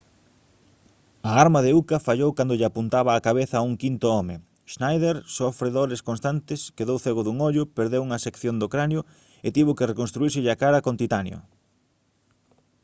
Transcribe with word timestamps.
a 1.29 1.31
arma 1.43 1.59
de 1.65 1.71
uka 1.81 2.03
fallou 2.05 2.31
cando 2.37 2.57
lle 2.57 2.67
apuntaba 2.69 3.17
á 3.19 3.23
cabeza 3.27 3.55
a 3.57 3.65
un 3.69 3.75
quinto 3.83 4.05
home 4.15 4.35
schneider 4.73 5.15
sofre 5.37 5.69
dores 5.77 6.01
constantes 6.09 6.59
quedou 6.77 6.97
cego 7.03 7.21
dun 7.23 7.37
ollo 7.49 7.63
perdeu 7.77 8.01
unha 8.07 8.23
sección 8.25 8.55
do 8.61 8.71
cranio 8.73 9.01
e 9.47 9.49
tivo 9.55 9.75
que 9.77 9.89
reconstruírselle 9.91 10.51
a 10.53 10.59
cara 10.63 10.83
con 10.85 10.95
titanio 11.01 11.37